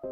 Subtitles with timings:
[0.00, 0.08] 这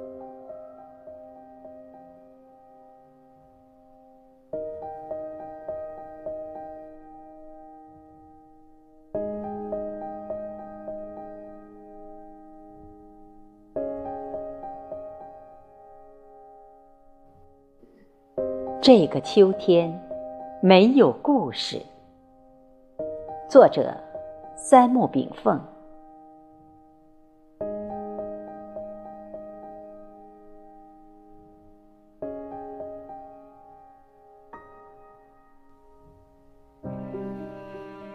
[19.08, 20.00] 个秋天
[20.62, 21.82] 没有故事。
[23.48, 23.92] 作者：
[24.54, 25.60] 三木炳凤。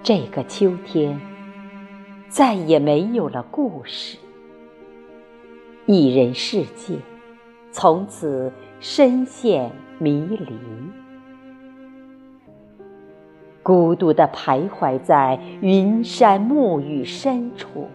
[0.03, 1.19] 这个秋天
[2.27, 4.17] 再也没有了故事，
[5.85, 6.95] 一人世界
[7.71, 9.71] 从此深陷。
[9.99, 10.57] 迷离，
[13.61, 17.87] 孤独的徘徊在云山暮雨深处，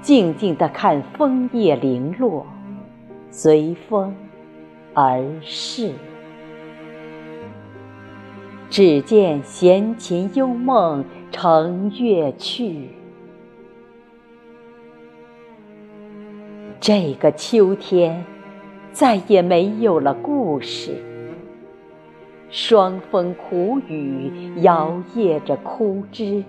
[0.00, 2.44] 静静的看枫叶零落，
[3.30, 4.12] 随风
[4.94, 5.92] 而逝。
[8.68, 12.88] 只见闲琴幽梦乘月去。
[16.80, 18.24] 这个秋天。
[18.92, 20.96] 再也没有了故事，
[22.48, 26.42] 霜风苦雨摇曳着枯枝，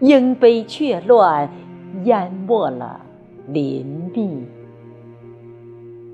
[0.00, 1.50] 莺悲雀乱
[2.04, 3.00] 淹没了
[3.48, 4.44] 林密，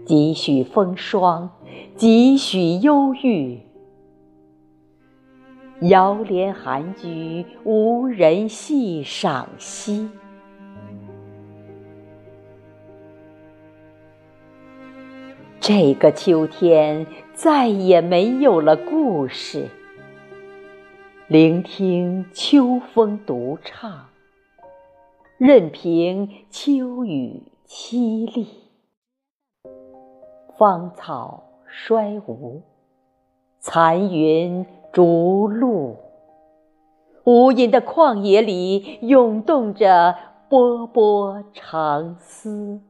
[0.05, 1.51] 几许风霜，
[1.97, 3.59] 几许忧郁，
[5.83, 10.09] 遥怜寒居，无人细赏析。
[15.59, 19.69] 这个秋天再也没有了故事，
[21.27, 24.07] 聆听秋风独唱，
[25.37, 28.47] 任凭秋雨凄厉，
[30.57, 32.63] 芳草衰无，
[33.59, 35.97] 残云逐鹿，
[37.25, 40.15] 无垠的旷野里涌动着
[40.51, 42.81] 波波长丝。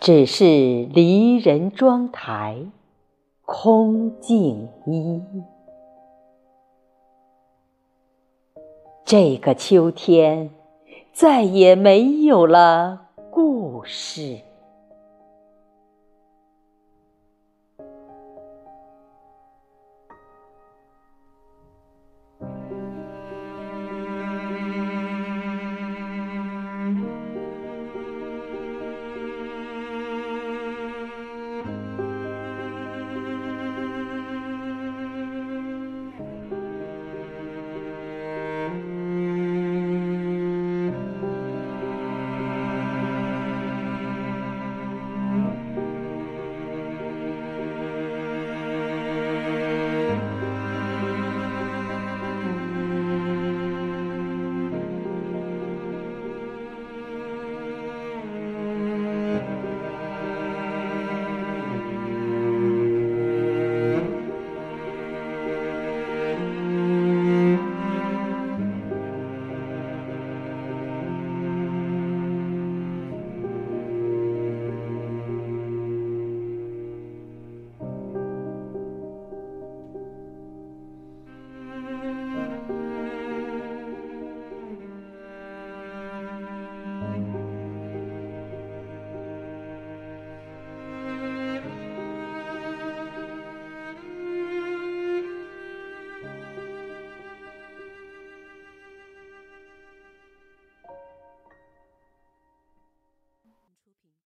[0.00, 0.44] 只是
[0.92, 2.66] 离人妆台
[3.44, 5.22] 空净衣。
[9.04, 10.50] 这个秋天
[11.12, 14.40] 再也没有了故事。